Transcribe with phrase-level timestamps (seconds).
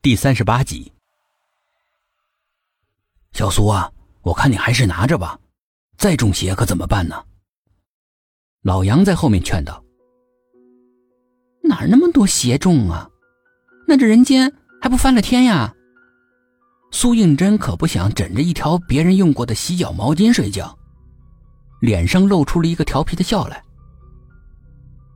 [0.00, 0.92] 第三十八集。
[3.32, 3.90] 小苏啊，
[4.22, 5.36] 我看你还是拿着吧，
[5.96, 7.24] 再中邪可怎么办呢？
[8.62, 9.82] 老杨在后面劝道
[11.64, 13.10] ：“哪那么多邪中啊？
[13.88, 15.74] 那这人间还不翻了天呀？”
[16.92, 20.78] 苏应真可不想枕着一条别人用过的洗脚毛巾睡觉，
[21.80, 23.60] 脸上露出了一个调皮的笑来。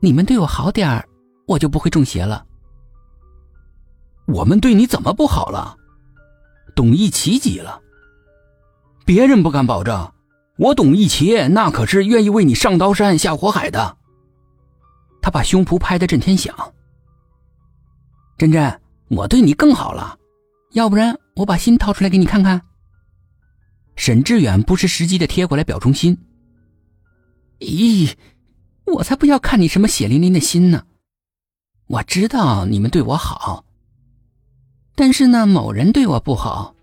[0.00, 1.04] 你们对我好点儿，
[1.48, 2.46] 我就不会中邪了。
[4.28, 5.76] 我们对你怎么不好了？
[6.74, 7.80] 董一奇急了。
[9.06, 10.12] 别人不敢保证，
[10.58, 13.96] 我董一奇那可是愿意为你上刀山下火海的。
[15.22, 16.54] 他把胸脯拍得震天响。
[18.36, 20.18] 珍珍，我对你更好了，
[20.72, 22.60] 要不然我把心掏出来给你看看。
[23.96, 26.16] 沈志远不失时机的贴过来表忠心。
[27.60, 28.12] 咦，
[28.84, 30.84] 我才不要看你什么血淋淋的心呢！
[31.86, 33.64] 我知道你们对我好。
[35.00, 36.74] 但是呢，某人对我不好，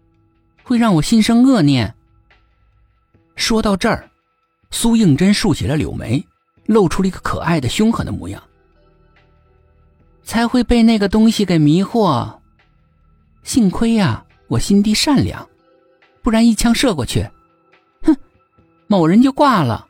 [0.64, 1.94] 会让我心生恶念。
[3.36, 4.10] 说到这儿，
[4.72, 6.26] 苏应真竖起了柳眉，
[6.66, 8.42] 露出了一个可爱的凶狠的模样。
[10.24, 12.34] 才会被那个东西给迷惑。
[13.44, 15.46] 幸亏呀，我心地善良，
[16.24, 17.30] 不然一枪射过去，
[18.04, 18.16] 哼，
[18.88, 19.86] 某人就挂了。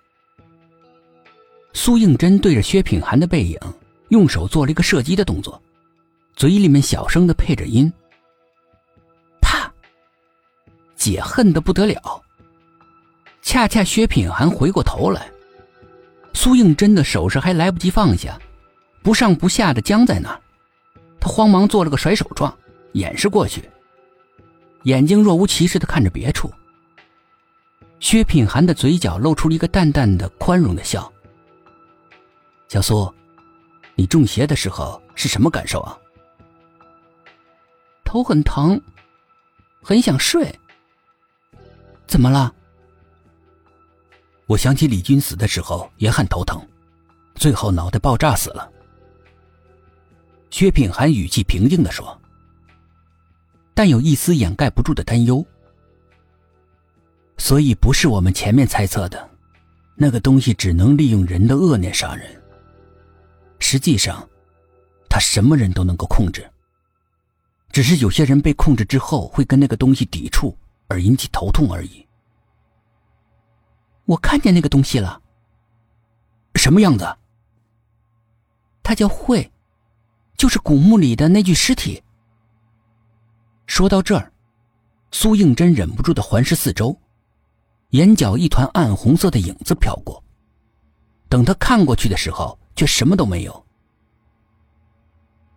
[1.73, 3.59] 苏应真对着薛品涵的背影，
[4.09, 5.61] 用手做了一个射击的动作，
[6.35, 7.93] 嘴里面小声的配着音。
[11.05, 12.19] 姐恨得不得了。
[13.43, 15.29] 恰恰薛品涵回过头来，
[16.33, 18.39] 苏应真的手势还来不及放下，
[19.03, 20.41] 不上不下的僵在那儿。
[21.19, 22.51] 他慌忙做了个甩手状，
[22.93, 23.69] 掩饰过去，
[24.85, 26.51] 眼睛若无其事的看着别处。
[27.99, 31.11] 薛品涵的嘴角露出了一个淡淡的宽容的笑。
[32.67, 33.13] 小苏，
[33.93, 35.95] 你中邪的时候是什么感受啊？
[38.03, 38.81] 头很疼，
[39.83, 40.51] 很想睡。
[42.07, 42.53] 怎么了？
[44.47, 46.61] 我想起李军死的时候也很头疼，
[47.33, 48.71] 最后脑袋爆炸死了。
[50.51, 52.19] 薛品涵语气平静的说，
[53.73, 55.45] 但有一丝掩盖不住的担忧。
[57.37, 59.29] 所以不是我们前面猜测的，
[59.95, 62.41] 那个东西只能利用人的恶念杀人。
[63.59, 64.25] 实际上，
[65.09, 66.49] 他什么人都能够控制，
[67.71, 70.57] 只是有些人被控制之后会跟那个东西抵触。
[70.87, 72.07] 而引起头痛而已。
[74.05, 75.21] 我看见那个东西了。
[76.55, 77.17] 什么样子？
[78.81, 79.51] 它叫慧，
[80.37, 82.03] 就是古墓里的那具尸体。
[83.65, 84.31] 说到这儿，
[85.11, 86.97] 苏应真忍不住的环视四周，
[87.89, 90.23] 眼角一团暗红色的影子飘过。
[91.27, 93.65] 等他看过去的时候，却什么都没有。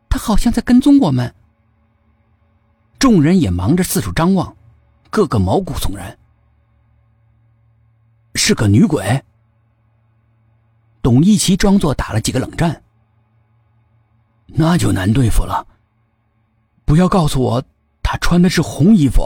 [0.08, 1.34] 他好像在跟踪我们。
[2.98, 4.56] 众人也忙着四处张望。
[5.10, 6.18] 个个毛骨悚然，
[8.34, 9.24] 是个女鬼。
[11.02, 12.82] 董一奇装作打了几个冷战，
[14.46, 15.66] 那就难对付了。
[16.84, 17.64] 不要告诉我，
[18.02, 19.22] 她穿的是红衣服。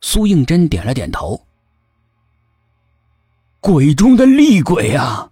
[0.00, 1.46] 苏应真点了点头。
[3.60, 5.30] 鬼中的厉鬼啊，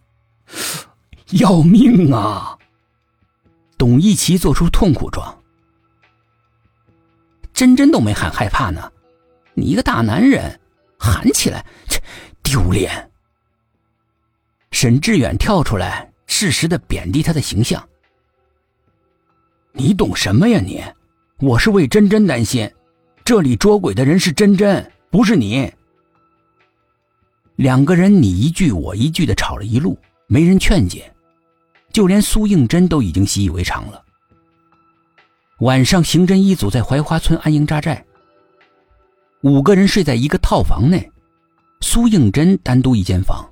[1.32, 2.56] 要命啊！
[3.76, 5.41] 董一奇做出痛苦状。
[7.62, 8.90] 真真都没喊害怕呢，
[9.54, 10.58] 你一个大男人
[10.98, 12.02] 喊起来，切
[12.42, 13.08] 丢脸！
[14.72, 17.88] 沈志远跳出来，适时的贬低他的形象。
[19.70, 20.82] 你懂什么呀你？
[21.38, 22.68] 我是为真真担心，
[23.24, 25.72] 这里捉鬼的人是真真，不是你。
[27.54, 29.96] 两个人你一句我一句的吵了一路，
[30.26, 31.14] 没人劝解，
[31.92, 34.01] 就连苏应真都已经习以为常了。
[35.62, 38.04] 晚上，刑侦一组在槐花村安营扎寨。
[39.42, 41.08] 五个人睡在一个套房内，
[41.80, 43.48] 苏应真单独一间房。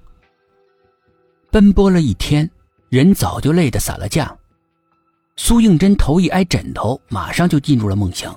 [1.53, 2.50] 奔波了一天，
[2.88, 4.37] 人早就累得散了架。
[5.37, 8.37] 苏应真头一挨枕头，马上就进入了梦乡。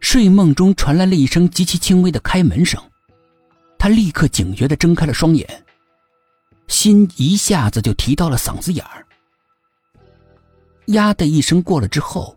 [0.00, 2.78] 睡梦中传来了一声极其轻微的开门声，
[3.78, 5.64] 他立刻警觉地睁开了双眼，
[6.68, 9.06] 心一下子就提到了嗓子眼儿。
[10.92, 12.36] 呀的一声过了之后，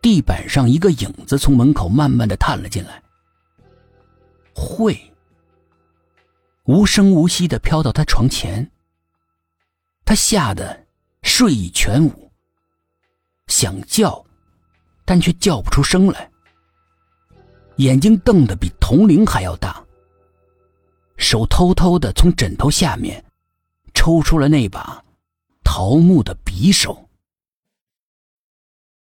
[0.00, 3.02] 地板上一个影子从门口慢慢的探了进来。
[4.54, 4.98] 会，
[6.64, 8.70] 无声无息的飘到他床前。
[10.04, 10.86] 他吓得
[11.22, 12.30] 睡意全无，
[13.46, 14.24] 想叫，
[15.04, 16.30] 但却叫不出声来。
[17.76, 19.82] 眼睛瞪得比铜铃还要大。
[21.16, 23.24] 手偷偷的从枕头下面
[23.94, 25.04] 抽出了那把
[25.62, 27.09] 桃木的匕首。